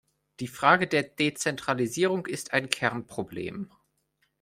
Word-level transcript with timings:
Die 0.39 0.47
Frage 0.47 0.87
der 0.87 1.03
Dezentralisierung 1.03 2.25
ist 2.25 2.53
ein 2.53 2.69
Kernproblem. 2.71 3.69